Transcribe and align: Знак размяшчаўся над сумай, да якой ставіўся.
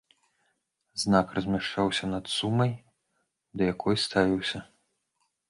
Знак 1.01 1.27
размяшчаўся 1.37 2.09
над 2.13 2.25
сумай, 2.37 2.73
да 3.59 3.69
якой 3.73 3.95
ставіўся. 4.07 4.65